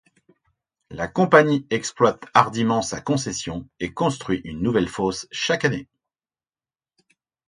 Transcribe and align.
La 0.89 1.07
Compagnie 1.07 1.67
exploite 1.69 2.25
hardiment 2.33 2.81
sa 2.81 2.99
concession, 3.01 3.67
et 3.79 3.93
construit 3.93 4.41
une 4.45 4.59
nouvelle 4.63 4.89
fosse 4.89 5.27
chaque 5.29 5.63
année. 5.63 5.87